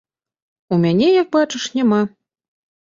[0.73, 2.03] У мяне, як бачыш, няма.